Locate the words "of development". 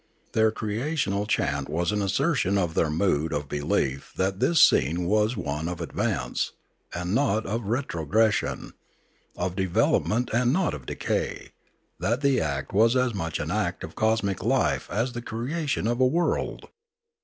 9.37-10.31